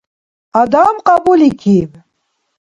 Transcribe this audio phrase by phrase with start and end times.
[0.61, 1.91] Адам кьабуликиб.